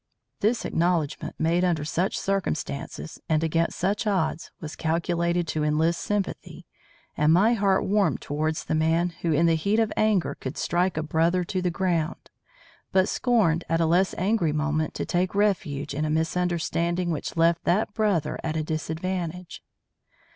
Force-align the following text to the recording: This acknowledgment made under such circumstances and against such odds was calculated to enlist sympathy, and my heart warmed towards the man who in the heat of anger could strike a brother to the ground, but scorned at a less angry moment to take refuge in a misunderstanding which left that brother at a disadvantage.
This 0.39 0.65
acknowledgment 0.65 1.35
made 1.37 1.63
under 1.63 1.85
such 1.85 2.17
circumstances 2.17 3.21
and 3.29 3.43
against 3.43 3.77
such 3.77 4.07
odds 4.07 4.49
was 4.59 4.75
calculated 4.75 5.47
to 5.49 5.63
enlist 5.63 6.01
sympathy, 6.01 6.65
and 7.15 7.31
my 7.31 7.53
heart 7.53 7.85
warmed 7.85 8.19
towards 8.19 8.63
the 8.63 8.73
man 8.73 9.09
who 9.21 9.31
in 9.31 9.45
the 9.45 9.53
heat 9.53 9.77
of 9.79 9.93
anger 9.95 10.33
could 10.33 10.57
strike 10.57 10.97
a 10.97 11.03
brother 11.03 11.43
to 11.43 11.61
the 11.61 11.69
ground, 11.69 12.31
but 12.91 13.07
scorned 13.07 13.63
at 13.69 13.79
a 13.79 13.85
less 13.85 14.15
angry 14.17 14.51
moment 14.51 14.95
to 14.95 15.05
take 15.05 15.35
refuge 15.35 15.93
in 15.93 16.03
a 16.03 16.09
misunderstanding 16.09 17.11
which 17.11 17.37
left 17.37 17.63
that 17.65 17.93
brother 17.93 18.39
at 18.43 18.57
a 18.57 18.63
disadvantage. 18.63 19.61